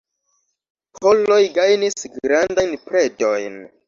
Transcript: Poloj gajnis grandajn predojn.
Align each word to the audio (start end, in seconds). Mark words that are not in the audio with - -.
Poloj 1.03 1.37
gajnis 1.57 2.07
grandajn 2.15 2.73
predojn. 2.89 3.61